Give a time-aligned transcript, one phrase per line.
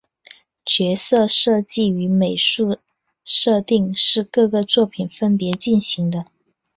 [0.65, 2.79] 角色设计与美术
[3.23, 6.25] 设定是各个作品分别进行的。